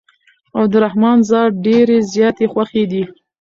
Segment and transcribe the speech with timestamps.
[0.57, 3.03] او د رحمن ذات ډېرې زياتي خوښې دي